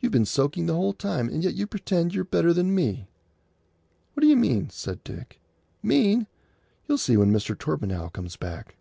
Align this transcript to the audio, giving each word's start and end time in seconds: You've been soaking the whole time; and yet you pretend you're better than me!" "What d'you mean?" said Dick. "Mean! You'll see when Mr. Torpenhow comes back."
You've 0.00 0.10
been 0.10 0.24
soaking 0.24 0.66
the 0.66 0.74
whole 0.74 0.92
time; 0.92 1.28
and 1.28 1.44
yet 1.44 1.54
you 1.54 1.64
pretend 1.64 2.12
you're 2.12 2.24
better 2.24 2.52
than 2.52 2.74
me!" 2.74 3.06
"What 4.14 4.22
d'you 4.22 4.34
mean?" 4.34 4.68
said 4.68 5.04
Dick. 5.04 5.38
"Mean! 5.80 6.26
You'll 6.88 6.98
see 6.98 7.16
when 7.16 7.30
Mr. 7.32 7.56
Torpenhow 7.56 8.08
comes 8.08 8.34
back." 8.34 8.74